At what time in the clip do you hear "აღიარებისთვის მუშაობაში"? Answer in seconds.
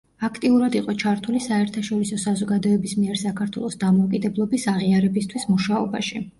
4.77-6.29